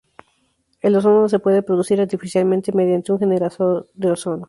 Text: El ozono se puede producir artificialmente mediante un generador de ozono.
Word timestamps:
El 0.79 0.95
ozono 0.95 1.29
se 1.29 1.37
puede 1.37 1.61
producir 1.61 2.01
artificialmente 2.01 2.71
mediante 2.71 3.11
un 3.11 3.19
generador 3.19 3.87
de 3.93 4.09
ozono. 4.13 4.39